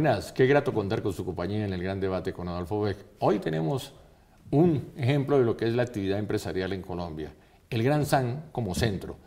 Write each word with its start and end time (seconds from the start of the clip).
Buenas, 0.00 0.32
qué 0.32 0.46
grato 0.46 0.72
contar 0.72 1.02
con 1.02 1.12
su 1.12 1.26
compañía 1.26 1.62
en 1.62 1.74
el 1.74 1.82
gran 1.82 2.00
debate 2.00 2.32
con 2.32 2.48
Adolfo 2.48 2.80
Beck. 2.80 2.96
Hoy 3.18 3.38
tenemos 3.38 3.92
un 4.50 4.92
ejemplo 4.96 5.38
de 5.38 5.44
lo 5.44 5.58
que 5.58 5.68
es 5.68 5.74
la 5.74 5.82
actividad 5.82 6.18
empresarial 6.18 6.72
en 6.72 6.80
Colombia. 6.80 7.34
El 7.68 7.82
Gran 7.82 8.06
San 8.06 8.44
como 8.50 8.74
centro. 8.74 9.18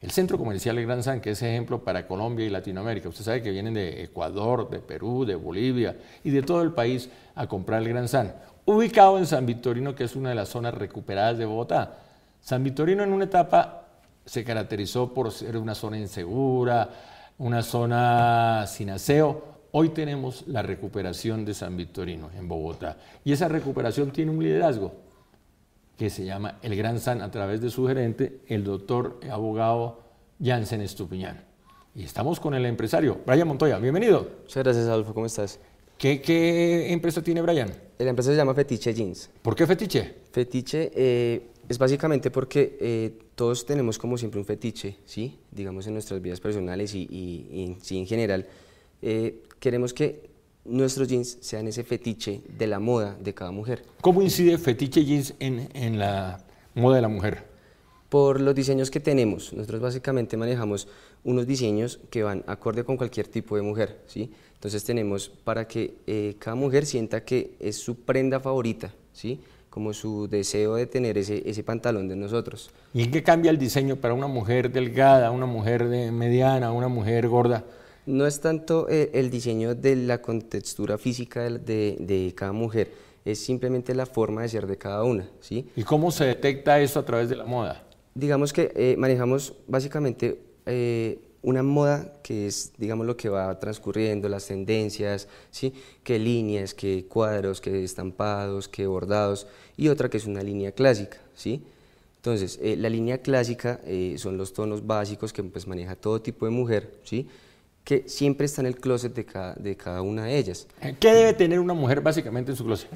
El 0.00 0.12
centro 0.12 0.38
comercial 0.38 0.78
El 0.78 0.86
Gran 0.86 1.02
San, 1.02 1.20
que 1.20 1.30
es 1.30 1.42
ejemplo 1.42 1.82
para 1.82 2.06
Colombia 2.06 2.46
y 2.46 2.48
Latinoamérica. 2.48 3.08
Usted 3.08 3.24
sabe 3.24 3.42
que 3.42 3.50
vienen 3.50 3.74
de 3.74 4.04
Ecuador, 4.04 4.70
de 4.70 4.78
Perú, 4.78 5.24
de 5.24 5.34
Bolivia 5.34 5.96
y 6.22 6.30
de 6.30 6.42
todo 6.42 6.62
el 6.62 6.70
país 6.70 7.10
a 7.34 7.48
comprar 7.48 7.82
el 7.82 7.88
Gran 7.88 8.06
San. 8.06 8.32
Ubicado 8.66 9.18
en 9.18 9.26
San 9.26 9.44
Victorino, 9.44 9.96
que 9.96 10.04
es 10.04 10.14
una 10.14 10.28
de 10.28 10.36
las 10.36 10.48
zonas 10.48 10.74
recuperadas 10.74 11.38
de 11.38 11.44
Bogotá. 11.44 11.98
San 12.40 12.62
Victorino 12.62 13.02
en 13.02 13.12
una 13.12 13.24
etapa 13.24 13.88
se 14.24 14.44
caracterizó 14.44 15.12
por 15.12 15.32
ser 15.32 15.56
una 15.56 15.74
zona 15.74 15.98
insegura, 15.98 16.88
una 17.38 17.64
zona 17.64 18.64
sin 18.68 18.90
aseo, 18.90 19.49
Hoy 19.72 19.90
tenemos 19.90 20.44
la 20.48 20.62
recuperación 20.62 21.44
de 21.44 21.54
San 21.54 21.76
Victorino 21.76 22.30
en 22.36 22.48
Bogotá 22.48 22.98
y 23.24 23.32
esa 23.32 23.46
recuperación 23.46 24.10
tiene 24.10 24.32
un 24.32 24.42
liderazgo 24.42 24.94
que 25.96 26.10
se 26.10 26.24
llama 26.24 26.58
El 26.62 26.74
Gran 26.74 26.98
San 26.98 27.22
a 27.22 27.30
través 27.30 27.60
de 27.60 27.70
su 27.70 27.86
gerente, 27.86 28.40
el 28.48 28.64
doctor 28.64 29.20
abogado 29.30 30.00
Jansen 30.42 30.80
Estupiñán. 30.80 31.44
Y 31.94 32.02
estamos 32.02 32.40
con 32.40 32.54
el 32.54 32.66
empresario, 32.66 33.20
Brian 33.24 33.46
Montoya. 33.46 33.78
Bienvenido. 33.78 34.28
Muchas 34.42 34.64
gracias, 34.64 34.86
Adolfo. 34.86 35.14
¿Cómo 35.14 35.26
estás? 35.26 35.60
¿Qué, 35.98 36.92
empresa 36.92 37.22
tiene 37.22 37.40
Brian? 37.40 37.70
La 37.98 38.10
empresa 38.10 38.30
se 38.30 38.36
llama 38.36 38.54
Fetiche 38.54 38.92
Jeans. 38.92 39.30
¿Por 39.42 39.54
qué 39.54 39.66
Fetiche? 39.68 40.16
Fetiche 40.32 40.90
eh, 40.94 41.48
es 41.68 41.78
básicamente 41.78 42.32
porque 42.32 42.76
eh, 42.80 43.18
todos 43.36 43.64
tenemos 43.66 43.98
como 43.98 44.18
siempre 44.18 44.40
un 44.40 44.46
fetiche, 44.46 44.96
¿sí? 45.04 45.38
Digamos 45.50 45.86
en 45.86 45.92
nuestras 45.92 46.20
vidas 46.20 46.40
personales 46.40 46.94
y, 46.94 47.02
y, 47.02 47.76
y 47.88 47.98
en 47.98 48.06
general 48.06 48.46
eh, 49.02 49.42
queremos 49.60 49.92
que 49.94 50.30
nuestros 50.64 51.08
jeans 51.08 51.38
sean 51.40 51.68
ese 51.68 51.84
fetiche 51.84 52.40
de 52.58 52.66
la 52.66 52.80
moda 52.80 53.16
de 53.20 53.34
cada 53.34 53.50
mujer. 53.50 53.84
¿Cómo 54.00 54.22
incide 54.22 54.58
fetiche 54.58 55.04
jeans 55.04 55.34
en, 55.38 55.98
la 55.98 56.40
moda 56.74 56.96
de 56.96 57.02
la 57.02 57.08
mujer? 57.08 57.44
Por 58.08 58.40
los 58.40 58.54
diseños 58.54 58.90
que 58.90 58.98
tenemos. 58.98 59.52
Nosotros 59.52 59.80
básicamente 59.80 60.36
manejamos 60.36 60.88
unos 61.22 61.46
diseños 61.46 62.00
que 62.10 62.22
van 62.22 62.42
acorde 62.46 62.82
con 62.84 62.96
cualquier 62.96 63.28
tipo 63.28 63.54
de 63.56 63.62
mujer. 63.62 64.00
¿sí? 64.06 64.32
Entonces 64.54 64.82
tenemos 64.82 65.28
para 65.28 65.68
que 65.68 65.94
eh, 66.06 66.34
cada 66.38 66.56
mujer 66.56 66.86
sienta 66.86 67.24
que 67.24 67.54
es 67.60 67.76
su 67.76 67.96
prenda 67.96 68.40
favorita, 68.40 68.92
¿sí? 69.12 69.40
como 69.68 69.92
su 69.92 70.26
deseo 70.26 70.74
de 70.74 70.86
tener 70.86 71.16
ese, 71.16 71.48
ese 71.48 71.62
pantalón 71.62 72.08
de 72.08 72.16
nosotros. 72.16 72.70
¿Y 72.92 73.04
en 73.04 73.12
qué 73.12 73.22
cambia 73.22 73.52
el 73.52 73.58
diseño 73.58 73.96
para 73.96 74.14
una 74.14 74.26
mujer 74.26 74.72
delgada, 74.72 75.30
una 75.30 75.46
mujer 75.46 75.88
de 75.88 76.10
mediana, 76.10 76.72
una 76.72 76.88
mujer 76.88 77.28
gorda? 77.28 77.64
No 78.06 78.26
es 78.26 78.40
tanto 78.40 78.88
eh, 78.88 79.10
el 79.12 79.30
diseño 79.30 79.74
de 79.74 79.94
la 79.96 80.22
contextura 80.22 80.98
física 80.98 81.48
de, 81.50 82.32
cada 82.36 82.52
mujer, 82.52 82.92
es 83.24 83.38
simplemente 83.38 83.94
la 83.94 84.06
forma 84.06 84.42
de 84.42 84.48
ser 84.48 84.66
de 84.66 84.78
cada 84.78 85.04
una. 85.04 85.28
¿sí? 85.40 85.68
¿Y 85.76 85.82
cómo 85.82 86.10
se 86.10 86.24
detecta 86.24 86.80
eso 86.80 86.98
a 87.00 87.04
través 87.04 87.28
de 87.28 87.36
la 87.36 87.44
moda? 87.44 87.84
Digamos 88.14 88.52
que 88.52 88.72
eh, 88.74 88.96
manejamos 88.98 89.54
básicamente 89.68 90.40
eh, 90.66 91.18
una 91.42 91.62
moda 91.62 92.14
que 92.22 92.46
es, 92.46 92.72
digamos, 92.78 93.06
lo 93.06 93.16
que 93.16 93.28
va 93.28 93.58
transcurriendo, 93.58 94.28
las 94.28 94.46
tendencias, 94.46 95.28
¿sí? 95.50 95.72
qué 96.02 96.18
líneas, 96.18 96.74
qué 96.74 97.06
cuadros, 97.06 97.60
qué 97.60 97.84
estampados, 97.84 98.66
qué 98.66 98.86
bordados, 98.86 99.46
y 99.76 99.88
otra 99.88 100.08
que 100.08 100.16
es 100.16 100.26
una 100.26 100.42
línea 100.42 100.72
clásica. 100.72 101.18
¿sí? 101.34 101.62
Entonces, 102.16 102.58
la 102.62 102.88
línea 102.88 103.18
clásica 103.18 103.80
son 104.16 104.36
los 104.36 104.52
tonos 104.52 104.86
básicos 104.86 105.32
que 105.32 105.42
pues, 105.42 105.66
maneja 105.66 105.96
todo 105.96 106.20
tipo 106.20 106.44
de 106.44 106.50
mujer, 106.50 106.92
¿sí? 107.04 107.26
Que 107.84 108.08
siempre 108.08 108.46
está 108.46 108.62
en 108.62 108.66
el 108.66 108.76
closet 108.76 109.14
de 109.14 109.24
cada, 109.24 109.54
de 109.54 109.76
cada 109.76 110.02
una 110.02 110.24
de 110.26 110.38
ellas. 110.38 110.66
¿Qué 110.98 111.12
debe 111.12 111.32
tener 111.32 111.60
una 111.60 111.74
mujer 111.74 112.00
básicamente 112.00 112.50
en 112.52 112.56
su 112.56 112.64
closet? 112.64 112.90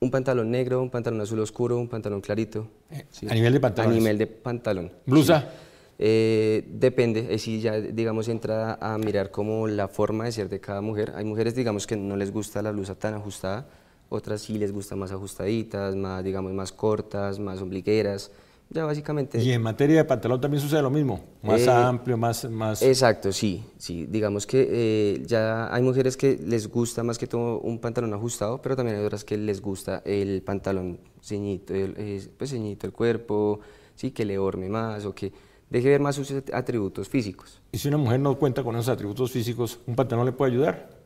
Un 0.00 0.10
pantalón 0.10 0.50
negro, 0.50 0.82
un 0.82 0.90
pantalón 0.90 1.20
azul 1.20 1.40
oscuro, 1.40 1.78
un 1.78 1.88
pantalón 1.88 2.20
clarito. 2.20 2.68
Eh, 2.90 3.04
¿A 3.30 3.34
nivel 3.34 3.52
de 3.52 3.60
pantalón? 3.60 3.92
A 3.92 3.94
nivel 3.96 4.18
de 4.18 4.26
pantalón. 4.26 4.92
¿Blusa? 5.06 5.48
Eh, 5.98 6.64
depende, 6.72 7.38
si 7.38 7.60
ya 7.60 7.80
digamos 7.80 8.28
entra 8.28 8.74
a 8.80 8.98
mirar 8.98 9.30
como 9.30 9.68
la 9.68 9.86
forma 9.86 10.24
de 10.24 10.32
ser 10.32 10.48
de 10.48 10.60
cada 10.60 10.80
mujer. 10.80 11.12
Hay 11.16 11.24
mujeres 11.24 11.54
digamos 11.54 11.86
que 11.86 11.96
no 11.96 12.16
les 12.16 12.32
gusta 12.32 12.60
la 12.62 12.72
blusa 12.72 12.96
tan 12.96 13.14
ajustada, 13.14 13.68
otras 14.08 14.42
sí 14.42 14.58
les 14.58 14.72
gusta 14.72 14.96
más 14.96 15.12
ajustaditas, 15.12 15.94
más 15.94 16.24
digamos 16.24 16.52
más 16.52 16.72
cortas, 16.72 17.38
más 17.38 17.62
ombligueras 17.62 18.32
ya 18.70 18.84
básicamente. 18.84 19.40
Y 19.40 19.52
en 19.52 19.62
materia 19.62 19.98
de 19.98 20.04
pantalón 20.04 20.40
también 20.40 20.60
sucede 20.62 20.82
lo 20.82 20.90
mismo, 20.90 21.24
más 21.42 21.60
eh, 21.60 21.70
amplio, 21.70 22.16
más, 22.16 22.48
más... 22.50 22.82
Exacto, 22.82 23.32
sí, 23.32 23.64
sí, 23.78 24.06
digamos 24.06 24.46
que 24.46 24.68
eh, 24.68 25.22
ya 25.26 25.72
hay 25.72 25.82
mujeres 25.82 26.16
que 26.16 26.38
les 26.44 26.68
gusta 26.68 27.02
más 27.02 27.16
que 27.16 27.26
todo 27.26 27.60
un 27.60 27.78
pantalón 27.78 28.12
ajustado, 28.14 28.60
pero 28.60 28.74
también 28.74 28.98
hay 28.98 29.04
otras 29.04 29.24
que 29.24 29.36
les 29.36 29.60
gusta 29.60 30.02
el 30.04 30.42
pantalón 30.42 30.98
ceñito, 31.22 31.74
el, 31.74 31.94
eh, 31.96 32.28
pues 32.36 32.50
ceñito 32.50 32.86
el 32.86 32.92
cuerpo, 32.92 33.60
sí, 33.94 34.10
que 34.10 34.24
le 34.24 34.38
orme 34.38 34.68
más 34.68 35.04
o 35.04 35.14
que 35.14 35.32
deje 35.70 35.88
ver 35.88 36.00
más 36.00 36.16
sus 36.16 36.32
atributos 36.52 37.08
físicos. 37.08 37.60
¿Y 37.70 37.78
si 37.78 37.88
una 37.88 37.96
mujer 37.96 38.20
no 38.20 38.36
cuenta 38.38 38.62
con 38.62 38.74
esos 38.74 38.88
atributos 38.88 39.30
físicos, 39.30 39.78
un 39.86 39.94
pantalón 39.94 40.26
le 40.26 40.32
puede 40.32 40.52
ayudar? 40.52 41.04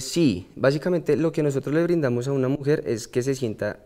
sí, 0.00 0.48
básicamente 0.56 1.16
lo 1.16 1.30
que 1.30 1.44
nosotros 1.44 1.72
le 1.72 1.84
brindamos 1.84 2.26
a 2.26 2.32
una 2.32 2.48
mujer 2.48 2.82
es 2.84 3.06
que 3.06 3.22
se 3.22 3.36
sienta 3.36 3.78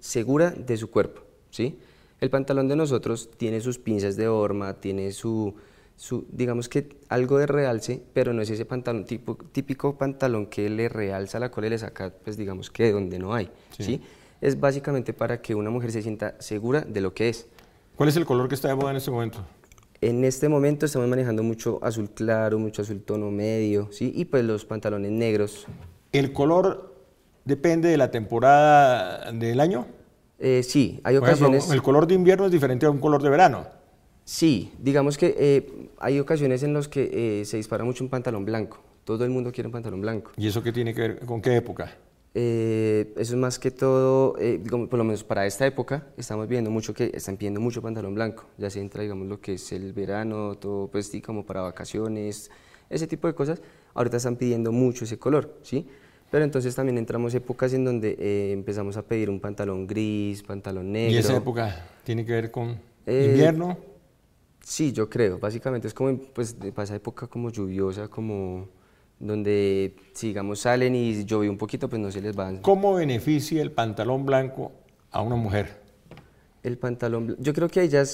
segura 0.00 0.50
de 0.50 0.76
su 0.76 0.90
cuerpo, 0.90 1.22
¿sí? 1.50 1.78
El 2.20 2.30
pantalón 2.30 2.68
de 2.68 2.76
nosotros 2.76 3.30
tiene 3.36 3.60
sus 3.60 3.78
pinzas 3.78 4.16
de 4.16 4.28
horma, 4.28 4.74
tiene 4.74 5.12
su, 5.12 5.54
su, 5.96 6.26
digamos 6.30 6.68
que 6.68 6.96
algo 7.08 7.38
de 7.38 7.46
realce, 7.46 8.02
pero 8.12 8.32
no 8.32 8.42
es 8.42 8.50
ese 8.50 8.64
pantalón 8.64 9.04
tipo, 9.04 9.36
típico 9.52 9.96
pantalón 9.96 10.46
que 10.46 10.68
le 10.68 10.88
realza 10.88 11.38
la 11.38 11.50
cola 11.50 11.68
y 11.68 11.70
le 11.70 11.78
saca, 11.78 12.12
pues 12.24 12.36
digamos 12.36 12.70
que 12.70 12.84
de 12.84 12.92
donde 12.92 13.18
no 13.18 13.34
hay, 13.34 13.50
sí. 13.78 14.00
Es 14.40 14.58
básicamente 14.58 15.12
para 15.12 15.42
que 15.42 15.54
una 15.54 15.68
mujer 15.68 15.92
se 15.92 16.00
sienta 16.00 16.34
segura 16.38 16.80
de 16.80 17.02
lo 17.02 17.12
que 17.12 17.28
es. 17.28 17.46
¿Cuál 17.94 18.08
es 18.08 18.16
el 18.16 18.24
color 18.24 18.48
que 18.48 18.54
está 18.54 18.68
de 18.68 18.74
moda 18.74 18.90
en 18.90 18.96
este 18.96 19.10
momento? 19.10 19.44
En 20.00 20.24
este 20.24 20.48
momento 20.48 20.86
estamos 20.86 21.08
manejando 21.08 21.42
mucho 21.42 21.78
azul 21.82 22.08
claro, 22.08 22.58
mucho 22.58 22.80
azul 22.80 23.02
tono 23.02 23.30
medio, 23.30 23.92
¿sí? 23.92 24.12
Y 24.14 24.24
pues 24.24 24.42
los 24.44 24.64
pantalones 24.64 25.10
negros. 25.10 25.66
¿El 26.10 26.32
color 26.32 26.94
depende 27.44 27.90
de 27.90 27.98
la 27.98 28.10
temporada 28.10 29.30
del 29.32 29.60
año? 29.60 29.86
Eh, 30.40 30.62
sí, 30.62 31.00
hay 31.04 31.16
ocasiones... 31.16 31.70
el 31.70 31.82
color 31.82 32.06
de 32.06 32.14
invierno 32.14 32.46
es 32.46 32.52
diferente 32.52 32.86
a 32.86 32.90
un 32.90 32.98
color 32.98 33.22
de 33.22 33.28
verano. 33.28 33.66
Sí, 34.24 34.72
digamos 34.78 35.18
que 35.18 35.34
eh, 35.38 35.90
hay 35.98 36.18
ocasiones 36.18 36.62
en 36.62 36.72
las 36.72 36.88
que 36.88 37.40
eh, 37.40 37.44
se 37.44 37.58
dispara 37.58 37.84
mucho 37.84 38.02
un 38.02 38.08
pantalón 38.10 38.46
blanco. 38.46 38.82
Todo 39.04 39.24
el 39.24 39.30
mundo 39.30 39.52
quiere 39.52 39.68
un 39.68 39.72
pantalón 39.72 40.00
blanco. 40.00 40.32
¿Y 40.38 40.48
eso 40.48 40.62
qué 40.62 40.72
tiene 40.72 40.94
que 40.94 41.00
ver 41.00 41.26
con 41.26 41.42
qué 41.42 41.56
época? 41.56 41.94
eso 42.32 43.12
es 43.16 43.34
más 43.34 43.58
que 43.58 43.72
todo, 43.72 44.34
por 44.88 44.94
lo 44.96 45.02
menos 45.02 45.24
para 45.24 45.46
esta 45.46 45.66
época, 45.66 46.06
estamos 46.16 46.46
viendo 46.46 46.70
mucho 46.70 46.94
que 46.94 47.10
están 47.12 47.36
pidiendo 47.36 47.60
mucho 47.60 47.82
pantalón 47.82 48.14
blanco. 48.14 48.44
Ya 48.56 48.70
se 48.70 48.80
entra, 48.80 49.02
digamos, 49.02 49.26
lo 49.26 49.40
que 49.40 49.54
es 49.54 49.72
el 49.72 49.92
verano, 49.92 50.54
todo, 50.54 50.86
pues 50.86 51.08
sí, 51.08 51.20
como 51.20 51.44
para 51.44 51.62
vacaciones, 51.62 52.48
ese 52.88 53.08
tipo 53.08 53.26
de 53.26 53.34
cosas. 53.34 53.60
Ahorita 53.94 54.18
están 54.18 54.36
pidiendo 54.36 54.70
mucho 54.70 55.04
ese 55.04 55.18
color, 55.18 55.58
¿sí? 55.62 55.88
Pero 56.30 56.44
entonces 56.44 56.74
también 56.74 56.96
entramos 56.96 57.34
épocas 57.34 57.72
en 57.72 57.84
donde 57.84 58.16
eh, 58.18 58.52
empezamos 58.52 58.96
a 58.96 59.02
pedir 59.02 59.28
un 59.28 59.40
pantalón 59.40 59.86
gris, 59.86 60.42
pantalón 60.42 60.92
negro. 60.92 61.14
¿Y 61.14 61.18
esa 61.18 61.36
época 61.36 61.86
tiene 62.04 62.24
que 62.24 62.32
ver 62.32 62.50
con 62.50 62.78
eh, 63.06 63.28
invierno? 63.30 63.76
Sí, 64.60 64.92
yo 64.92 65.10
creo. 65.10 65.38
Básicamente 65.38 65.88
es 65.88 65.94
como, 65.94 66.16
pues, 66.16 66.56
pasa 66.74 66.94
época 66.94 67.26
como 67.26 67.50
lluviosa, 67.50 68.08
como 68.08 68.68
donde, 69.18 69.96
si 70.14 70.28
digamos 70.28 70.60
salen 70.60 70.94
y 70.94 71.24
llovió 71.24 71.50
un 71.50 71.58
poquito, 71.58 71.88
pues 71.88 72.00
no 72.00 72.10
se 72.12 72.20
les 72.20 72.38
va. 72.38 72.52
¿Cómo 72.62 72.94
beneficia 72.94 73.60
el 73.60 73.72
pantalón 73.72 74.24
blanco 74.24 74.72
a 75.10 75.22
una 75.22 75.36
mujer? 75.36 75.80
El 76.62 76.78
pantalón 76.78 77.36
yo 77.40 77.52
creo 77.52 77.68
que 77.68 77.80
ahí 77.80 77.88
ya, 77.88 78.04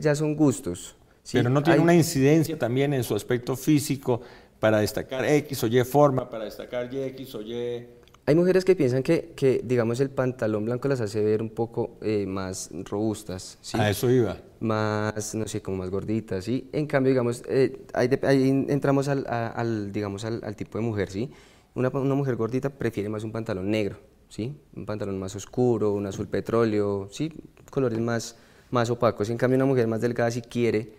ya 0.00 0.14
son 0.14 0.34
gustos. 0.34 0.96
Pero 1.32 1.50
no 1.50 1.62
tiene 1.62 1.80
una 1.80 1.94
incidencia 1.94 2.58
también 2.58 2.92
en 2.92 3.04
su 3.04 3.14
aspecto 3.14 3.54
físico, 3.54 4.22
para 4.60 4.78
destacar 4.80 5.24
X 5.24 5.64
o 5.64 5.66
Y 5.66 5.82
forma, 5.84 6.28
para 6.28 6.44
destacar 6.44 6.92
Y, 6.92 7.02
X 7.02 7.34
o 7.34 7.40
Y. 7.42 7.86
Hay 8.26 8.34
mujeres 8.34 8.64
que 8.64 8.76
piensan 8.76 9.02
que, 9.02 9.32
que, 9.34 9.60
digamos, 9.64 9.98
el 9.98 10.10
pantalón 10.10 10.64
blanco 10.66 10.86
las 10.86 11.00
hace 11.00 11.20
ver 11.24 11.42
un 11.42 11.50
poco 11.50 11.96
eh, 12.02 12.26
más 12.26 12.70
robustas, 12.84 13.58
¿sí? 13.60 13.78
A 13.80 13.90
eso 13.90 14.08
iba. 14.10 14.36
Más, 14.60 15.34
no 15.34 15.48
sé, 15.48 15.62
como 15.62 15.78
más 15.78 15.90
gorditas, 15.90 16.44
¿sí? 16.44 16.68
En 16.72 16.86
cambio, 16.86 17.10
digamos, 17.10 17.42
eh, 17.48 17.80
ahí, 17.94 18.06
de- 18.08 18.20
ahí 18.26 18.66
entramos 18.68 19.08
al, 19.08 19.26
a- 19.26 19.48
al, 19.48 19.90
digamos, 19.90 20.24
al, 20.24 20.40
al 20.44 20.54
tipo 20.54 20.78
de 20.78 20.84
mujer, 20.84 21.10
¿sí? 21.10 21.30
Una, 21.74 21.88
una 21.88 22.14
mujer 22.14 22.36
gordita 22.36 22.68
prefiere 22.68 23.08
más 23.08 23.24
un 23.24 23.32
pantalón 23.32 23.70
negro, 23.70 23.96
¿sí? 24.28 24.54
Un 24.76 24.84
pantalón 24.86 25.18
más 25.18 25.34
oscuro, 25.34 25.92
un 25.92 26.06
azul 26.06 26.28
petróleo, 26.28 27.08
¿sí? 27.10 27.32
Colores 27.70 27.98
más, 27.98 28.36
más 28.70 28.90
opacos. 28.90 29.30
En 29.30 29.38
cambio, 29.38 29.56
una 29.56 29.64
mujer 29.64 29.88
más 29.88 30.02
delgada 30.02 30.30
sí 30.30 30.42
quiere 30.42 30.92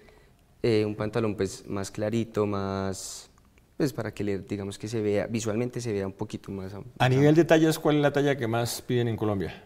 eh, 0.64 0.84
un 0.86 0.96
pantalón, 0.96 1.36
pues, 1.36 1.66
más 1.68 1.92
clarito, 1.92 2.46
más... 2.46 3.30
Pues 3.82 3.94
para 3.94 4.14
que 4.14 4.24
le, 4.24 4.38
digamos 4.38 4.78
que 4.78 4.88
se 4.88 5.02
vea, 5.02 5.26
visualmente 5.26 5.82
se 5.82 5.92
vea 5.92 6.06
un 6.06 6.14
poquito 6.14 6.52
más... 6.52 6.72
A 7.00 7.10
nivel 7.10 7.34
de 7.34 7.46
tallas, 7.46 7.80
¿cuál 7.80 7.96
es 7.96 8.04
la 8.04 8.14
talla 8.14 8.38
que 8.38 8.46
más 8.46 8.80
piden 8.84 9.08
en 9.08 9.18
Colombia? 9.18 9.64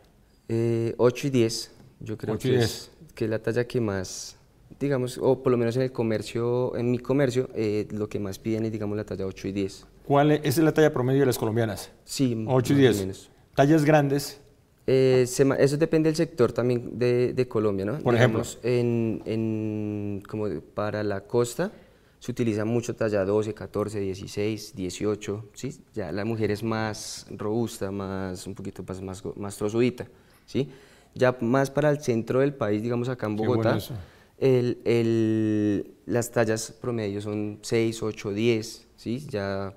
Eh, 0.48 0.96
8 0.98 1.28
y 1.28 1.30
10, 1.32 1.72
yo 2.00 2.18
creo 2.18 2.36
8 2.36 2.48
y 2.48 2.52
que 2.52 2.58
10. 2.60 2.64
es, 2.70 2.92
que 3.14 3.26
es 3.26 3.30
la 3.30 3.40
talla 3.40 3.68
que 3.68 3.82
más, 3.82 4.38
digamos, 4.80 5.18
o 5.22 5.44
por 5.44 5.52
lo 5.52 5.58
menos 5.58 5.76
en 5.76 5.82
el 5.82 5.92
comercio, 5.92 6.78
en 6.78 6.92
mi 6.92 6.98
comercio, 7.00 7.50
eh, 7.56 7.90
lo 7.92 8.08
que 8.08 8.20
más 8.20 8.40
piden 8.40 8.64
es, 8.64 8.72
digamos, 8.72 8.96
la 8.96 9.04
talla 9.04 9.26
8 9.26 9.50
y 9.50 9.52
10. 9.52 9.86
¿Cuál 10.08 10.32
es, 10.32 10.40
esa 10.46 10.62
es 10.62 10.64
la 10.64 10.74
talla 10.74 10.94
promedio 10.94 11.20
de 11.20 11.26
las 11.26 11.38
colombianas? 11.38 11.92
Sí, 12.06 12.46
8 12.48 12.72
y 12.72 12.76
más 12.78 12.80
o 12.80 12.82
10. 12.94 13.00
menos. 13.02 13.30
Tallas 13.54 13.84
grandes, 13.84 14.40
Eh, 14.88 15.26
se 15.28 15.46
eso 15.60 15.76
depende 15.76 16.08
del 16.08 16.16
sector 16.16 16.54
también 16.54 16.98
de, 16.98 17.34
de 17.34 17.48
Colombia, 17.50 17.84
¿no? 17.86 17.98
Por 18.00 18.14
Digamos, 18.14 18.60
En, 18.64 19.22
en- 19.26 20.24
como 20.30 20.48
para 20.74 21.04
la 21.04 21.20
costa 21.22 21.74
se 22.26 22.32
utiliza 22.32 22.66
mucho 22.66 22.96
talla 22.96 23.24
12, 23.24 23.54
14, 23.54 24.00
16, 24.00 24.76
18, 24.76 25.46
¿sí? 25.54 25.80
Ya 25.94 26.12
la 26.12 26.26
mujer 26.26 26.50
es 26.50 26.64
más 26.64 27.28
robusta, 27.30 27.92
más, 27.92 28.48
un 28.48 28.56
poquito 28.56 28.84
más, 29.04 29.24
más, 29.38 29.56
trozudita, 29.58 30.08
¿sí? 30.48 30.72
Ya 31.14 31.38
más 31.40 31.70
para 31.70 31.92
el 31.92 32.00
centro 32.02 32.40
del 32.40 32.56
país, 32.56 32.82
digamos 32.82 33.10
acá 33.10 33.28
en 33.28 33.36
bueno 33.36 33.54
Bogotá, 33.54 33.76
el, 34.40 34.80
el- 34.86 35.94
las 36.08 36.32
tallas 36.32 36.72
promedio 36.82 37.22
son 37.22 37.60
6, 37.62 38.02
8, 38.02 38.32
10, 38.34 38.88
¿sí? 38.98 39.28
Ya 39.30 39.76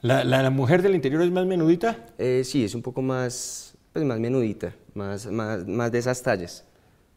¿La, 0.00 0.24
la- 0.24 0.42
la 0.42 0.50
mujer 0.50 0.80
del 0.80 0.94
interior 0.94 1.20
es 1.20 1.30
más 1.30 1.44
menudita? 1.44 2.06
eh, 2.16 2.40
sí, 2.46 2.64
es 2.64 2.74
un 2.74 2.80
poco 2.80 3.02
más, 3.02 3.74
pues 3.92 4.02
más 4.06 4.18
menudita, 4.18 4.74
más, 4.94 5.26
más, 5.30 5.66
más 5.68 5.92
de 5.92 5.98
esas 5.98 6.22
tallas. 6.22 6.64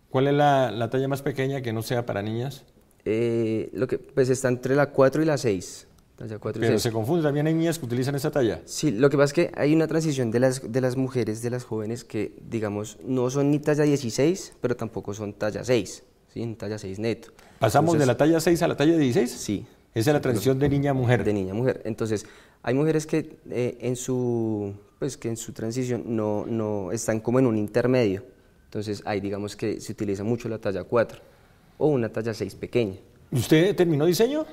¿Cuál 0.10 0.28
es 0.28 0.34
la, 0.34 0.70
la 0.70 0.90
talla 0.90 1.08
más 1.08 1.22
pequeña 1.22 1.62
que 1.62 1.72
no 1.72 1.82
sea 1.82 2.06
para 2.06 2.22
niñas? 2.22 2.66
Eh, 3.06 3.70
lo 3.74 3.88
que, 3.88 4.00
pues 4.00 4.30
está 4.30 4.48
entre 4.48 4.76
la 4.76 4.88
4 4.88 5.22
y 5.22 5.26
la 5.26 5.38
6. 5.38 5.88
Talla 6.16 6.40
4 6.40 6.60
y 6.60 6.62
Pero 6.62 6.74
6. 6.74 6.82
se 6.82 6.92
confunde, 6.92 7.24
también 7.24 7.46
hay 7.46 7.54
niñas 7.54 7.78
que 7.78 7.86
utilizan 7.86 8.16
esa 8.16 8.32
talla. 8.32 8.62
Sí, 8.66 8.92
lo 8.92 9.10
que 9.10 9.18
pasa 9.18 9.26
es 9.26 9.34
que 9.34 9.52
hay 9.56 9.76
una 9.76 9.88
transición 9.88 10.32
de 10.32 10.40
las, 10.40 10.72
de 10.72 10.82
las 10.82 10.98
mujeres, 10.98 11.42
de 11.42 11.52
las 11.52 11.64
jóvenes, 11.64 12.04
que 12.04 12.34
digamos 12.50 12.98
no 13.06 13.30
son 13.30 13.52
ni 13.52 13.60
talla 13.60 13.84
16, 13.84 14.54
pero 14.60 14.76
tampoco 14.76 15.14
son 15.14 15.34
talla 15.34 15.64
6, 15.64 16.04
¿sí? 16.34 16.56
Talla 16.58 16.80
6 16.80 17.00
neto. 17.00 17.30
¿Pasamos 17.60 17.94
de 17.94 18.04
Entonces, 18.04 18.08
la 18.08 18.18
talla 18.18 18.40
6 18.40 18.62
a 18.64 18.68
la 18.68 18.78
talla 18.78 18.98
16? 18.98 19.32
Sí. 19.32 19.66
Esa 19.94 20.10
es 20.10 20.14
la 20.14 20.22
transición 20.22 20.58
de 20.58 20.68
niña 20.68 20.92
a 20.92 20.94
mujer. 20.94 21.24
De 21.24 21.32
niña 21.32 21.52
a 21.52 21.56
mujer. 21.56 21.82
Entonces, 21.86 22.26
hay 22.64 22.74
mujeres 22.74 23.06
que 23.06 23.38
eh, 23.50 23.78
en 23.82 23.96
su 23.96 24.74
pues 25.00 25.18
que 25.18 25.28
en 25.28 25.38
su 25.38 25.52
transición 25.52 26.04
no, 26.08 26.46
no 26.48 26.92
están 26.92 27.20
como 27.20 27.40
en 27.40 27.46
un 27.46 27.58
intermedio. 27.58 28.24
Entonces, 28.66 29.04
ahí 29.06 29.20
digamos 29.22 29.56
que 29.56 29.80
se 29.80 29.92
utiliza 29.92 30.24
mucho 30.24 30.50
la 30.50 30.58
talla 30.58 30.84
4 30.84 31.35
o 31.78 31.88
una 31.88 32.10
talla 32.10 32.34
6 32.34 32.56
pequeña. 32.56 32.96
¿Usted 33.32 33.76
terminó 33.76 34.06
diseño? 34.06 34.46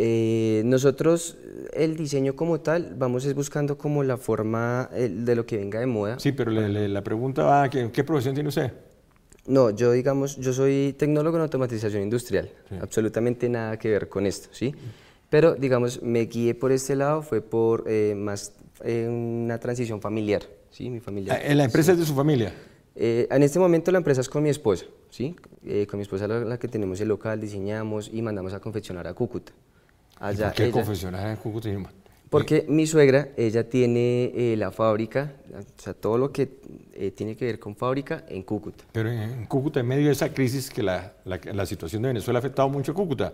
Eh, 0.00 0.62
nosotros, 0.64 1.36
el 1.72 1.96
diseño 1.96 2.36
como 2.36 2.60
tal, 2.60 2.94
vamos 2.96 3.24
es 3.24 3.34
buscando 3.34 3.76
como 3.76 4.04
la 4.04 4.16
forma 4.16 4.88
de 4.92 5.34
lo 5.34 5.44
que 5.44 5.56
venga 5.56 5.80
de 5.80 5.86
moda. 5.86 6.18
Sí, 6.20 6.30
pero 6.32 6.50
le- 6.52 6.68
le- 6.68 6.88
la 6.88 7.02
pregunta 7.02 7.42
va, 7.42 7.68
¿qué, 7.68 7.90
qué 7.90 8.04
profesión 8.04 8.34
tiene 8.34 8.48
usted? 8.48 8.72
No, 9.46 9.70
yo 9.70 9.92
digamos, 9.92 10.36
yo 10.36 10.52
soy 10.52 10.94
tecnólogo 10.98 11.36
en 11.38 11.42
automatización 11.44 12.02
industrial, 12.02 12.50
absolutamente 12.80 13.48
nada 13.48 13.78
que 13.78 13.88
ver 13.90 14.08
con 14.08 14.26
esto, 14.26 14.50
¿sí? 14.52 14.74
Pero 15.30 15.54
digamos, 15.54 16.02
me 16.02 16.26
guié 16.26 16.54
por 16.54 16.70
este 16.70 16.94
lado, 16.94 17.22
fue 17.22 17.40
por 17.40 17.84
eh, 17.86 18.14
más 18.16 18.52
eh, 18.84 19.08
una 19.08 19.58
transición 19.58 20.00
familiar, 20.00 20.42
¿sí? 20.70 20.90
Mi 20.90 21.00
familia. 21.00 21.40
Ah, 21.42 21.54
¿La 21.54 21.64
empresa 21.64 21.92
es 21.92 21.98
de 21.98 22.04
su 22.06 22.14
familia? 22.14 22.52
Eh, 23.00 23.28
en 23.30 23.42
este 23.44 23.60
momento 23.60 23.92
la 23.92 23.98
empresa 23.98 24.20
es 24.20 24.28
con 24.28 24.42
mi 24.42 24.48
esposa, 24.48 24.84
¿sí? 25.08 25.36
Eh, 25.64 25.86
con 25.86 25.98
mi 25.98 26.02
esposa 26.02 26.26
la, 26.26 26.40
la 26.40 26.58
que 26.58 26.66
tenemos 26.66 27.00
el 27.00 27.06
local, 27.08 27.40
diseñamos 27.40 28.10
y 28.12 28.20
mandamos 28.22 28.52
a 28.54 28.58
confeccionar 28.60 29.06
a 29.06 29.14
Cúcuta. 29.14 29.52
¿Y 30.20 30.24
Allá 30.24 30.46
¿Por 30.48 30.54
qué 30.56 30.62
ella- 30.64 30.72
confesionar 30.72 31.28
en 31.28 31.36
Cúcuta? 31.36 31.68
porque 32.28 32.66
mi 32.68 32.86
suegra, 32.88 33.28
ella 33.36 33.68
tiene 33.70 34.32
eh, 34.34 34.56
la 34.58 34.70
fábrica, 34.72 35.32
o 35.54 35.80
sea, 35.80 35.94
todo 35.94 36.18
lo 36.18 36.30
que 36.32 36.58
eh, 36.92 37.12
tiene 37.12 37.36
que 37.36 37.44
ver 37.46 37.58
con 37.60 37.76
fábrica 37.76 38.24
en 38.28 38.42
Cúcuta. 38.42 38.84
Pero 38.92 39.10
en 39.12 39.46
Cúcuta, 39.46 39.78
en 39.80 39.86
medio 39.86 40.06
de 40.06 40.12
esa 40.12 40.28
crisis 40.34 40.68
que 40.68 40.82
la, 40.82 41.12
la- 41.24 41.40
la 41.54 41.66
situación 41.66 42.02
de 42.02 42.08
Venezuela 42.08 42.38
ha 42.38 42.40
afectado 42.40 42.68
mucho 42.68 42.90
a 42.92 42.94
Cúcuta, 42.96 43.32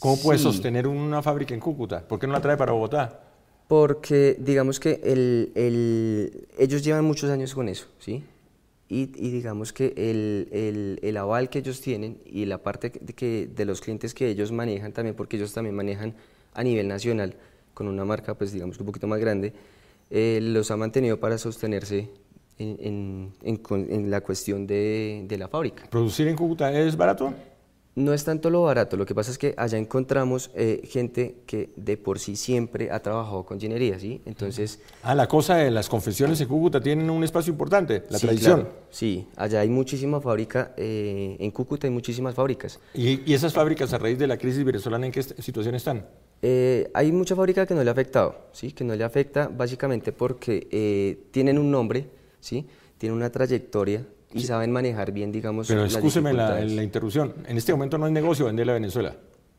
¿cómo 0.00 0.20
puede 0.20 0.38
Sí. 0.38 0.44
sostener 0.44 0.88
una 0.88 1.22
fábrica 1.22 1.54
en 1.54 1.60
Cúcuta? 1.60 2.00
¿Por 2.06 2.18
qué 2.18 2.26
no 2.26 2.32
la 2.32 2.40
trae 2.40 2.56
para 2.56 2.72
Bogotá? 2.72 3.20
Porque 3.68 4.36
digamos 4.38 4.80
que 4.80 5.00
el, 5.04 5.52
el- 5.54 6.48
ellos 6.58 6.82
llevan 6.84 7.04
muchos 7.04 7.30
años 7.30 7.54
con 7.54 7.68
eso, 7.68 7.86
¿sí? 8.00 8.24
Y, 8.88 9.10
y 9.16 9.30
digamos 9.30 9.72
que 9.72 9.92
el, 9.96 10.98
el- 11.02 11.16
aval 11.16 11.50
que 11.50 11.58
ellos 11.58 11.80
tienen 11.80 12.18
y 12.24 12.44
la 12.44 12.58
parte 12.58 12.92
de, 13.00 13.12
que, 13.14 13.48
de 13.52 13.64
los 13.64 13.80
clientes 13.80 14.14
que 14.14 14.28
ellos 14.28 14.52
manejan 14.52 14.92
también, 14.92 15.16
porque 15.16 15.36
ellos 15.36 15.52
también 15.52 15.74
manejan 15.74 16.14
a 16.54 16.62
nivel 16.62 16.86
nacional 16.86 17.34
con 17.74 17.88
una 17.88 18.04
marca, 18.04 18.34
pues 18.34 18.52
digamos 18.52 18.78
un 18.78 18.86
poquito 18.86 19.06
más 19.08 19.18
grande, 19.18 19.52
eh, 20.10 20.38
los 20.40 20.70
ha 20.70 20.76
mantenido 20.76 21.18
para 21.18 21.36
sostenerse 21.36 22.08
en, 22.58 22.76
en- 22.80 23.60
en 23.70 23.92
en 23.92 24.10
la 24.10 24.20
cuestión 24.20 24.66
de, 24.68 25.24
de 25.26 25.36
la 25.36 25.48
fábrica. 25.48 25.84
¿Producir 25.90 26.28
en 26.28 26.36
Cúcuta 26.36 26.72
es 26.78 26.96
barato? 26.96 27.34
No 27.96 28.12
es 28.12 28.24
tanto 28.24 28.50
lo 28.50 28.60
barato, 28.62 28.98
lo 28.98 29.06
que 29.06 29.14
pasa 29.14 29.30
es 29.30 29.38
que 29.38 29.54
allá 29.56 29.78
encontramos 29.78 30.50
eh, 30.54 30.82
gente 30.84 31.36
que 31.46 31.70
de 31.76 31.96
por 31.96 32.18
sí 32.18 32.36
siempre 32.36 32.90
ha 32.90 33.00
trabajado 33.00 33.46
con 33.46 33.56
ingeniería, 33.56 33.98
¿sí? 33.98 34.20
Entonces... 34.26 34.80
Ah, 35.02 35.14
la 35.14 35.26
cosa 35.26 35.56
de 35.56 35.70
las 35.70 35.88
confesiones 35.88 36.38
en 36.42 36.48
Cúcuta 36.48 36.78
tienen 36.78 37.08
un 37.08 37.24
espacio 37.24 37.50
importante, 37.50 38.02
la 38.10 38.18
sí, 38.18 38.26
tradición. 38.26 38.60
claro, 38.60 38.76
sí, 38.90 39.26
allá 39.34 39.60
hay 39.60 39.70
muchísima 39.70 40.20
fábrica, 40.20 40.74
eh, 40.76 41.38
en 41.40 41.50
Cúcuta 41.50 41.86
hay 41.86 41.90
muchísimas 41.90 42.34
fábricas. 42.34 42.78
¿Y, 42.92 43.22
y 43.30 43.32
esas 43.32 43.54
fábricas 43.54 43.90
a 43.94 43.98
raíz 43.98 44.18
de 44.18 44.26
la 44.26 44.36
crisis 44.36 44.62
venezolana 44.62 45.06
en 45.06 45.12
qué 45.12 45.22
situación 45.22 45.74
están? 45.74 46.06
Eh, 46.42 46.90
hay 46.92 47.10
mucha 47.12 47.34
fábrica 47.34 47.64
que 47.64 47.74
no 47.74 47.82
le 47.82 47.88
ha 47.88 47.92
afectado, 47.92 48.36
¿sí? 48.52 48.72
Que 48.72 48.84
no 48.84 48.94
le 48.94 49.04
afecta 49.04 49.48
básicamente 49.48 50.12
porque 50.12 50.68
eh, 50.70 51.18
tienen 51.30 51.56
un 51.56 51.70
nombre, 51.70 52.10
¿sí? 52.40 52.66
Tienen 52.98 53.16
una 53.16 53.30
trayectoria 53.30 54.06
y 54.34 54.42
saben 54.42 54.72
manejar 54.72 55.12
bien, 55.12 55.32
digamos, 55.32 55.68
Pero 55.68 55.84
escúcheme 55.84 56.32
la, 56.32 56.60
la 56.60 56.82
interrupción. 56.82 57.34
En 57.46 57.56
este 57.56 57.72
momento 57.72 57.98
no 57.98 58.06
hay 58.06 58.12
negocio 58.12 58.46
venderle 58.46 58.72
a 58.72 58.74
Venezuela. 58.74 59.14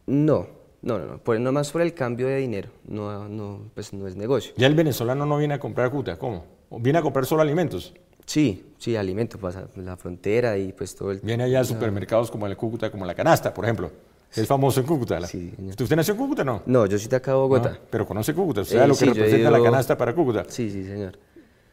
No, 0.06 0.48
no, 0.82 1.00
no, 1.00 1.06
no, 1.06 1.18
por, 1.18 1.40
nomás 1.40 1.72
por 1.72 1.82
el 1.82 1.94
cambio 1.94 2.28
de 2.28 2.38
dinero, 2.38 2.70
no, 2.88 3.28
no, 3.28 3.62
pues 3.74 3.94
no 3.94 4.08
es 4.08 4.16
negocio. 4.16 4.54
Ya 4.58 4.68
el 4.68 4.76
venezolano 4.76 5.26
no 5.26 5.38
viene 5.38 5.56
a 5.56 5.60
comprar 5.60 5.88
a 5.88 5.90
Cúcuta, 5.90 6.18
¿cómo? 6.18 6.46
¿O 6.70 6.80
¿Viene 6.80 7.00
a 7.00 7.02
comprar 7.02 7.26
solo 7.26 7.42
alimentos? 7.42 7.94
Sí, 8.26 8.66
sí, 8.78 8.96
alimento, 8.96 9.38
pasa 9.38 9.68
la 9.78 9.96
frontera 9.96 10.58
y 10.58 10.74
pues 10.74 10.96
todo 10.96 11.12
el... 11.12 11.20
Viene 11.22 11.46
allá 11.46 11.62
a 11.62 11.64
supermercados 11.64 12.30
como 12.30 12.46
el 12.46 12.58
Cúcuta, 12.58 12.92
como 12.92 13.06
la 13.06 13.16
canasta, 13.16 13.54
por 13.54 13.64
ejemplo. 13.66 13.90
Es 14.36 14.46
famoso 14.46 14.82
en 14.82 14.86
Cúcuta. 14.86 15.18
la- 15.22 15.28
Sí. 15.28 15.54
¿Usted 15.80 15.96
nació 15.96 16.14
en 16.14 16.20
Cúcuta 16.20 16.44
no? 16.44 16.62
No, 16.66 16.86
yo 16.86 17.00
soy 17.00 17.08
de 17.08 17.16
acá 17.16 17.32
de 17.32 17.38
Bogotá. 17.38 17.80
Pero 17.90 18.06
conoce 18.06 18.34
Cúcuta, 18.34 18.62
usted 18.62 18.76
Eh, 18.76 18.80
sabe 18.80 18.88
lo 18.90 18.94
sí, 18.96 19.06
que 19.06 19.14
representa 19.14 19.50
la 19.50 19.64
canasta 19.64 19.98
para 19.98 20.14
Cúcuta. 20.14 20.44
Sí, 20.50 20.70
sí, 20.70 20.84
señor. 20.84 21.18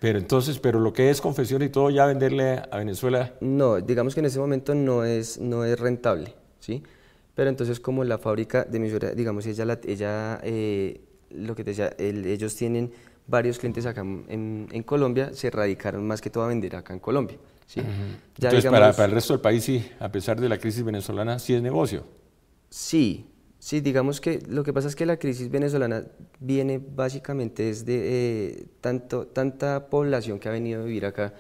Pero 0.00 0.18
entonces, 0.18 0.58
pero 0.58 0.80
lo 0.80 0.92
que 0.92 1.10
es 1.10 1.20
confesión 1.20 1.62
y 1.62 1.68
todo, 1.68 1.90
ya 1.90 2.06
venderle 2.06 2.62
a 2.70 2.76
Venezuela, 2.78 3.32
No, 3.40 3.80
digamos 3.80 4.14
que 4.14 4.20
en 4.20 4.26
ese 4.26 4.38
momento 4.38 4.74
no 4.74 5.04
es, 5.04 5.38
no 5.38 5.64
es 5.64 5.78
rentable, 5.78 6.34
¿sí? 6.60 6.82
Pero 7.34 7.50
entonces 7.50 7.80
como 7.80 8.04
la 8.04 8.18
fábrica 8.18 8.64
de 8.64 8.78
mi 8.78 8.88
suegra, 8.88 9.10
digamos, 9.12 9.46
ella, 9.46 9.64
la- 9.64 9.80
ella 9.84 10.40
eh, 10.44 11.00
lo 11.30 11.54
que 11.54 11.64
te 11.64 11.70
decía, 11.70 11.88
el- 11.98 12.24
ellos 12.26 12.54
tienen 12.54 12.92
varios 13.26 13.58
clientes 13.58 13.86
acá 13.86 14.02
en, 14.02 14.68
en 14.70 14.82
Colombia, 14.84 15.32
se 15.34 15.50
radicaron 15.50 16.06
más 16.06 16.20
que 16.20 16.30
todo 16.30 16.44
a 16.44 16.48
vender 16.48 16.76
acá 16.76 16.92
en 16.92 17.00
Colombia, 17.00 17.38
¿sí? 17.66 17.80
Ya 18.38 18.50
entonces 18.50 18.70
para, 18.70 18.92
para 18.92 19.06
el 19.06 19.12
resto 19.12 19.32
del 19.34 19.40
país 19.40 19.64
sí, 19.64 19.90
a 19.98 20.10
pesar 20.12 20.40
de 20.40 20.48
la 20.48 20.58
crisis 20.58 20.84
venezolana, 20.84 21.38
sí 21.38 21.54
es 21.54 21.62
negocio. 21.62 22.04
Sí, 22.70 23.26
sí, 23.64 23.80
digamos 23.80 24.20
que 24.20 24.42
lo 24.46 24.62
que 24.62 24.74
pasa 24.74 24.88
es 24.88 24.94
que 24.94 25.06
la 25.06 25.16
crisis 25.16 25.50
venezolana 25.50 26.04
viene 26.38 26.78
básicamente 26.78 27.62
desde 27.62 27.94
eh, 27.94 28.66
tanto, 28.82 29.26
tanta 29.26 29.86
población 29.88 30.38
que 30.38 30.50
ha 30.50 30.52
venido 30.52 30.82
a 30.82 30.84
vivir 30.84 31.06
acá 31.06 31.32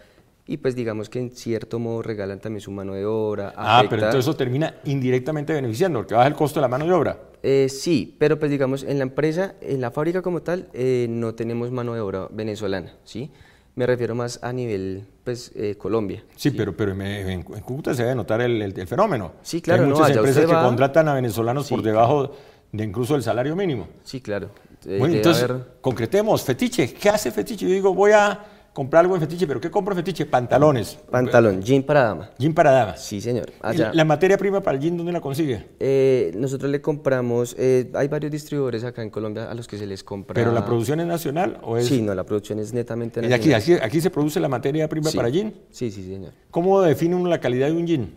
y 0.46 0.56
pues 0.56 0.74
digamos 0.74 1.10
que 1.10 1.18
en 1.18 1.30
cierto 1.32 1.78
modo 1.78 2.00
regalan 2.00 2.40
también 2.40 2.62
su 2.62 2.70
mano 2.70 2.94
de 2.94 3.04
obra. 3.04 3.52
Ah, 3.54 3.82
pero 3.90 3.96
entonces 4.02 4.20
eso 4.20 4.36
termina 4.36 4.74
indirectamente 4.84 5.52
beneficiando, 5.52 5.98
porque 5.98 6.14
baja 6.14 6.28
el 6.28 6.34
costo 6.34 6.60
de 6.60 6.62
la 6.62 6.68
mano 6.68 6.86
de 6.86 6.92
obra. 6.92 7.18
Eh, 7.42 7.68
sí, 7.68 8.16
pero 8.18 8.38
pues 8.38 8.50
digamos 8.50 8.84
en 8.84 8.98
la 8.98 9.04
empresa, 9.04 9.54
en 9.60 9.82
la 9.82 9.90
fábrica 9.90 10.22
como 10.22 10.40
tal, 10.40 10.68
eh, 10.72 11.06
no 11.10 11.34
tenemos 11.34 11.70
mano 11.70 11.92
de 11.92 12.00
obra 12.00 12.28
venezolana, 12.30 12.96
¿sí? 13.04 13.30
Me 13.76 13.86
refiero 13.86 14.14
más 14.14 14.38
a 14.42 14.52
nivel, 14.52 15.04
pues, 15.24 15.50
eh, 15.56 15.74
Colombia. 15.76 16.22
Sí, 16.36 16.52
pero, 16.52 16.76
pero 16.76 16.92
en, 16.92 17.02
en- 17.02 17.42
Cúcuta 17.42 17.92
se 17.94 18.02
debe 18.02 18.14
notar 18.14 18.40
el, 18.40 18.62
el- 18.62 18.78
el 18.78 18.86
fenómeno. 18.86 19.32
Sí, 19.42 19.56
hay 19.56 19.62
claro, 19.62 19.86
no, 19.86 19.96
muchas 19.96 20.16
empresas 20.16 20.46
que 20.46 20.52
va- 20.54 20.64
contratan 20.64 21.08
a 21.08 21.14
venezolanos 21.14 21.68
por 21.68 21.82
debajo 21.82 22.30
de 22.70 22.84
incluso 22.84 23.16
el 23.16 23.22
salario 23.24 23.56
mínimo. 23.56 23.88
Sí, 24.04 24.20
claro. 24.20 24.50
Eh, 24.86 24.96
bueno, 24.98 25.16
entonces, 25.16 25.42
haber- 25.44 25.64
concretemos, 25.80 26.42
fetiche. 26.44 26.92
¿Qué 26.94 27.08
hace 27.08 27.30
fetiche? 27.32 27.66
Yo 27.66 27.72
digo, 27.72 27.92
voy 27.94 28.12
a 28.12 28.44
comprar 28.74 29.04
algo 29.04 29.14
en 29.14 29.20
fetiche, 29.22 29.46
pero 29.46 29.60
¿qué 29.60 29.70
compro 29.70 29.92
en 29.94 29.98
fetiche? 29.98 30.26
Pantalones. 30.26 30.98
Pantalón, 31.10 31.62
jean 31.62 31.82
para 31.84 32.02
dama. 32.02 32.30
Jean 32.38 32.52
para 32.52 32.72
damas. 32.72 33.02
Sí, 33.02 33.20
señor. 33.20 33.48
¿Y 33.50 33.54
Allá. 33.62 33.92
La 33.94 34.04
materia 34.04 34.36
prima 34.36 34.60
para 34.62 34.76
el 34.76 34.82
jean, 34.82 34.96
¿dónde 34.96 35.12
la 35.12 35.20
consigue? 35.20 35.64
Eh, 35.80 36.32
nosotros 36.36 36.70
le 36.70 36.82
compramos, 36.82 37.54
eh, 37.56 37.90
hay 37.94 38.08
varios 38.08 38.32
distribuidores 38.32 38.82
acá 38.84 39.02
en 39.02 39.10
Colombia 39.10 39.48
a 39.50 39.54
los 39.54 39.66
que 39.68 39.78
se 39.78 39.86
les 39.86 40.02
compra. 40.04 40.34
¿Pero 40.34 40.50
la 40.52 40.66
producción 40.66 40.98
es 41.00 41.06
nacional 41.06 41.58
o 41.62 41.76
es...? 41.78 41.86
Sí, 41.86 42.02
no, 42.02 42.14
la 42.14 42.24
producción 42.24 42.58
es 42.58 42.72
netamente 42.74 43.20
¿Y 43.26 43.32
aquí, 43.32 43.48
nacional. 43.48 43.78
aquí, 43.78 43.86
aquí 43.86 44.00
se 44.00 44.10
produce 44.10 44.40
la 44.40 44.48
materia 44.48 44.88
prima 44.88 45.08
Sí. 45.10 45.16
para 45.16 45.28
jean? 45.28 45.54
Sí, 45.70 45.90
sí, 45.92 46.02
señor. 46.02 46.32
¿Cómo 46.50 46.82
define 46.82 47.14
uno 47.14 47.30
la 47.30 47.38
calidad 47.40 47.68
de 47.68 47.74
un 47.74 47.86
jean? 47.86 48.12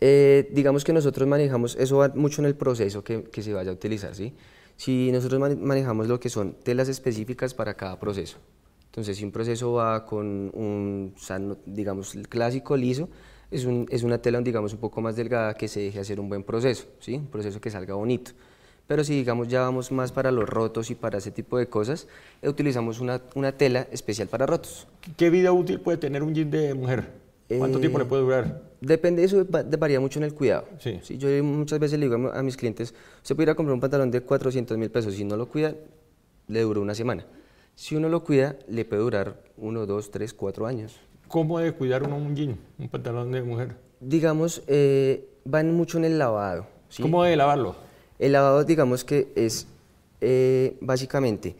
Eh, 0.00 0.48
digamos 0.52 0.82
que 0.82 0.92
nosotros 0.92 1.28
manejamos, 1.28 1.76
eso 1.76 1.98
va 1.98 2.10
mucho 2.14 2.40
en 2.42 2.46
el 2.46 2.56
proceso 2.56 3.04
que, 3.04 3.22
que 3.24 3.42
se 3.42 3.52
vaya 3.52 3.70
a 3.70 3.74
utilizar, 3.74 4.14
¿sí? 4.14 4.34
Si 4.76 5.12
nosotros 5.12 5.38
mane- 5.40 5.56
manejamos 5.56 6.08
lo 6.08 6.18
que 6.18 6.28
son 6.28 6.54
telas 6.64 6.88
específicas 6.88 7.54
para 7.54 7.74
cada 7.74 8.00
proceso. 8.00 8.38
Entonces, 8.92 9.16
si 9.16 9.24
un 9.24 9.32
proceso 9.32 9.72
va 9.72 10.04
con 10.04 10.50
un, 10.52 11.14
digamos, 11.64 12.14
el 12.14 12.28
clásico 12.28 12.76
liso, 12.76 13.08
es, 13.50 13.64
un- 13.64 13.86
es 13.88 14.02
una 14.02 14.18
tela, 14.18 14.38
digamos, 14.42 14.74
un 14.74 14.80
poco 14.80 15.00
más 15.00 15.16
delgada 15.16 15.54
que 15.54 15.66
se 15.66 15.80
deje 15.80 15.98
hacer 15.98 16.20
un 16.20 16.28
buen 16.28 16.42
proceso, 16.42 16.84
¿sí? 17.00 17.14
Un 17.14 17.26
proceso 17.28 17.58
que 17.58 17.70
salga 17.70 17.94
bonito. 17.94 18.32
Pero 18.86 19.02
si, 19.02 19.14
digamos, 19.14 19.48
ya 19.48 19.62
vamos 19.62 19.90
más 19.92 20.12
para 20.12 20.30
los 20.30 20.46
rotos 20.46 20.90
y 20.90 20.94
para 20.94 21.16
ese 21.16 21.30
tipo 21.30 21.56
de 21.56 21.68
cosas, 21.68 22.06
eh, 22.42 22.50
utilizamos 22.50 23.00
una, 23.00 23.22
una 23.34 23.52
tela 23.52 23.86
especial 23.90 24.28
para 24.28 24.44
rotos. 24.44 24.86
¿Qué 25.16 25.30
vida 25.30 25.52
útil 25.52 25.80
puede 25.80 25.96
tener 25.96 26.22
un 26.22 26.34
jean 26.34 26.50
de 26.50 26.74
mujer? 26.74 27.12
¿Cuánto 27.48 27.78
Eh, 27.78 27.80
tiempo 27.80 27.98
le 27.98 28.04
puede 28.04 28.22
durar? 28.24 28.60
Depende, 28.82 29.24
eso 29.24 29.46
varía 29.78 30.00
mucho 30.00 30.18
en 30.18 30.24
el 30.24 30.34
cuidado. 30.34 30.66
Sí. 30.78 31.00
yo 31.16 31.28
muchas 31.42 31.78
veces 31.78 31.98
le 31.98 32.10
digo 32.10 32.28
a, 32.30 32.40
a 32.40 32.42
mis 32.42 32.58
clientes, 32.58 32.92
usted 33.22 33.34
puede 33.36 33.44
ir 33.44 33.50
a 33.50 33.54
comprar 33.54 33.72
un 33.72 33.80
pantalón 33.80 34.10
de 34.10 34.20
400 34.20 34.76
mil 34.76 34.90
pesos, 34.90 35.14
si 35.14 35.24
no 35.24 35.34
lo 35.38 35.46
cuida, 35.48 35.74
le 36.48 36.60
dura 36.60 36.80
una 36.80 36.94
semana. 36.94 37.24
Si 37.74 37.96
uno 37.96 38.08
lo 38.08 38.22
cuida, 38.22 38.56
le 38.68 38.84
puede 38.84 39.02
durar 39.02 39.42
uno, 39.56 39.86
dos, 39.86 40.10
tres, 40.10 40.34
cuatro 40.34 40.66
años. 40.66 41.00
¿Cómo 41.28 41.58
debe 41.58 41.72
cuidar 41.72 42.02
uno 42.02 42.16
un 42.16 42.36
jean, 42.36 42.58
un 42.78 42.88
pantalón 42.88 43.32
de 43.32 43.42
mujer? 43.42 43.76
Digamos, 44.00 44.62
eh, 44.66 45.28
van 45.44 45.74
mucho 45.74 45.98
en 45.98 46.04
el 46.04 46.18
lavado. 46.18 46.66
¿sí? 46.88 47.02
¿Cómo 47.02 47.22
debe 47.24 47.36
lavarlo? 47.36 47.74
El 48.18 48.32
lavado, 48.32 48.64
digamos 48.64 49.04
que 49.04 49.32
es 49.34 49.66
eh, 50.20 50.76
básicamente, 50.80 51.56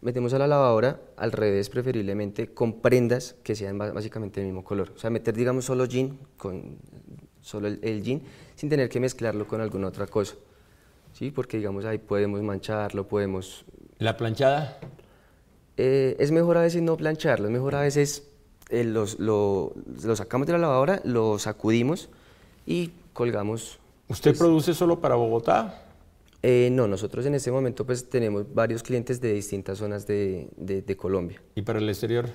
metemos 0.00 0.32
a 0.34 0.38
la 0.38 0.46
lavadora 0.46 1.00
al 1.16 1.32
revés 1.32 1.68
preferiblemente 1.68 2.52
con 2.52 2.80
prendas 2.80 3.36
que 3.42 3.54
sean 3.54 3.78
básicamente 3.78 4.40
del 4.40 4.48
mismo 4.48 4.64
color. 4.64 4.92
O 4.96 4.98
sea, 4.98 5.10
meter, 5.10 5.34
digamos, 5.34 5.66
solo 5.66 5.84
jean, 5.84 6.18
con 6.36 6.78
solo 7.40 7.68
el, 7.68 7.78
el 7.82 8.02
jean, 8.02 8.22
sin 8.54 8.68
tener 8.68 8.88
que 8.88 9.00
mezclarlo 9.00 9.46
con 9.46 9.60
alguna 9.60 9.88
otra 9.88 10.06
cosa. 10.06 10.34
¿Sí? 11.12 11.30
Porque, 11.30 11.58
digamos, 11.58 11.84
ahí 11.84 11.98
podemos 11.98 12.42
mancharlo, 12.42 13.06
podemos... 13.06 13.64
¿La 13.98 14.16
planchada? 14.16 14.78
Eh, 15.76 16.16
es 16.18 16.30
mejor 16.30 16.56
a 16.56 16.62
veces 16.62 16.82
no 16.82 16.96
plancharlo, 16.96 17.46
es 17.46 17.52
mejor 17.52 17.74
a 17.74 17.80
veces 17.80 18.24
eh, 18.70 18.84
los- 18.84 19.18
lo, 19.18 19.74
lo 20.04 20.16
sacamos 20.16 20.46
de 20.46 20.52
la 20.54 20.58
lavadora, 20.58 21.00
lo 21.04 21.38
sacudimos 21.38 22.08
y 22.66 22.90
colgamos 23.12 23.78
¿Usted 24.08 24.36
produce 24.36 24.74
solo 24.74 25.00
para 25.00 25.14
Bogotá? 25.14 25.82
Eh, 26.42 26.68
no, 26.70 26.86
nosotros 26.86 27.24
en 27.24 27.34
este 27.34 27.50
momento 27.50 27.86
pues 27.86 28.08
tenemos 28.10 28.44
varios 28.52 28.82
clientes 28.82 29.18
de 29.20 29.32
distintas 29.32 29.78
zonas 29.78 30.06
de, 30.06 30.48
de- 30.56 30.82
de 30.82 30.96
Colombia. 30.96 31.40
¿Y 31.54 31.62
para 31.62 31.78
el 31.78 31.88
exterior? 31.88 32.28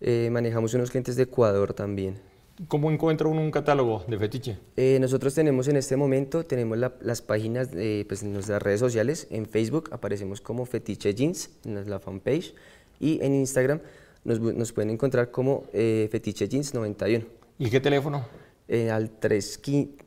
Eh, 0.00 0.28
manejamos 0.30 0.72
unos 0.74 0.90
clientes 0.90 1.16
de 1.16 1.24
Ecuador 1.24 1.72
también. 1.74 2.20
¿Cómo 2.68 2.90
encuentra 2.90 3.26
uno 3.28 3.40
un 3.42 3.50
catálogo 3.50 4.04
de 4.08 4.18
fetiche? 4.18 4.56
Eh, 4.76 4.98
nosotros 5.00 5.34
tenemos 5.34 5.68
en 5.68 5.76
este 5.76 5.96
momento, 5.96 6.44
tenemos 6.44 6.78
la- 6.78 6.94
las 7.00 7.22
páginas 7.22 7.68
eh, 7.74 8.04
pues, 8.08 8.22
en 8.22 8.32
nuestras 8.32 8.62
redes 8.62 8.80
sociales, 8.80 9.26
en 9.30 9.46
Facebook 9.46 9.88
aparecemos 9.92 10.40
como 10.40 10.64
Fetiche 10.64 11.12
Jeans, 11.14 11.50
en 11.64 11.90
la 11.90 11.98
fanpage, 11.98 12.54
y 13.00 13.22
en 13.22 13.34
Instagram 13.34 13.80
nos, 14.24 14.72
pueden 14.72 14.90
encontrar 14.90 15.30
como 15.30 15.64
eh, 15.72 16.08
Fetiche 16.10 16.48
Jeans 16.48 16.74
91. 16.74 17.24
¿Y 17.58 17.70
qué 17.70 17.80
teléfono? 17.80 18.24
eh, 18.68 18.90
al, 18.90 19.10
3, 19.10 19.60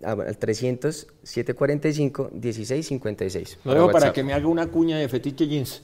al 0.03 0.37
300 0.37 1.07
745 1.23 2.31
1656. 2.33 3.59
Lo 3.63 3.73
dejo 3.73 3.91
para 3.91 4.13
que 4.13 4.23
me 4.23 4.33
haga 4.33 4.47
una 4.47 4.67
cuña 4.67 4.97
de 4.97 5.07
fetiche 5.07 5.47
jeans. 5.47 5.83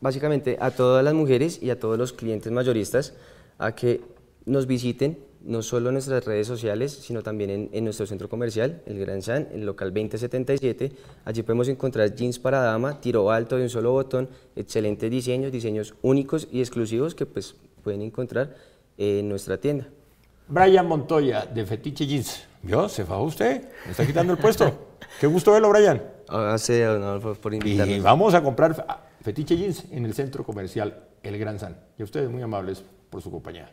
básicamente 0.00 0.56
a 0.60 0.70
todas 0.70 1.04
las 1.04 1.14
mujeres 1.14 1.62
y 1.62 1.70
a 1.70 1.78
todos 1.78 1.98
los 1.98 2.12
clientes 2.12 2.50
mayoristas 2.52 3.14
a 3.58 3.74
que 3.74 4.00
nos 4.44 4.66
visiten 4.66 5.18
no 5.42 5.62
solo 5.62 5.88
en 5.88 5.94
nuestras 5.94 6.24
redes 6.24 6.46
sociales, 6.46 6.92
sino 6.92 7.22
también 7.22 7.50
en, 7.50 7.70
en 7.72 7.84
nuestro 7.84 8.06
centro 8.06 8.28
comercial, 8.28 8.82
el 8.86 8.98
Gran 8.98 9.22
San, 9.22 9.48
el 9.52 9.64
local 9.64 9.92
2077. 9.92 10.92
Allí 11.24 11.42
podemos 11.42 11.68
encontrar 11.68 12.14
jeans 12.14 12.38
para 12.38 12.60
dama, 12.60 13.00
tiro 13.00 13.30
alto 13.30 13.56
de 13.56 13.62
un 13.64 13.70
solo 13.70 13.92
botón, 13.92 14.28
excelentes 14.56 15.10
diseños, 15.10 15.50
diseños 15.50 15.94
únicos 16.02 16.46
y 16.52 16.60
exclusivos 16.60 17.14
que 17.14 17.26
pues 17.26 17.54
pueden 17.82 18.02
encontrar 18.02 18.54
en 18.98 19.28
nuestra 19.28 19.56
tienda. 19.58 19.88
Brian 20.48 20.86
Montoya, 20.86 21.46
de 21.46 21.64
Fetiche 21.64 22.06
Jeans. 22.06 22.44
¿Vio? 22.62 22.88
Se 22.88 23.04
fajó 23.04 23.22
usted. 23.22 23.62
Me 23.86 23.92
está 23.92 24.04
quitando 24.06 24.32
el 24.34 24.38
puesto. 24.38 24.70
Qué 25.20 25.26
gusto 25.26 25.52
verlo, 25.52 25.70
Brian. 25.70 26.02
Gracias, 26.28 26.88
Adolfo, 26.88 27.34
por 27.34 27.54
invitarnos. 27.54 27.96
Y 27.96 28.00
vamos 28.00 28.34
a 28.34 28.42
comprar 28.42 28.74
fe- 28.74 28.82
Fetiche 29.22 29.56
Jeans 29.56 29.84
en 29.90 30.04
el 30.04 30.12
centro 30.12 30.44
comercial 30.44 31.04
El 31.22 31.38
Gran 31.38 31.58
San. 31.58 31.76
Y 31.98 32.02
a 32.02 32.04
ustedes 32.04 32.28
muy 32.28 32.42
amables 32.42 32.82
por 33.08 33.22
su 33.22 33.30
compañía. 33.30 33.70